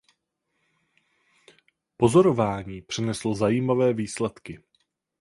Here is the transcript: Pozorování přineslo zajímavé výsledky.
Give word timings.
Pozorování 1.97 2.81
přineslo 2.81 3.35
zajímavé 3.35 3.93
výsledky. 3.93 4.59